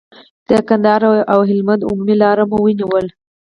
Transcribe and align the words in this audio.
د 0.49 0.51
کندهار 0.67 1.03
او 1.33 1.39
هلمند 1.49 1.87
عمومي 1.89 2.15
لار 2.21 2.37
مو 2.49 2.57
ونیوله. 2.63 3.09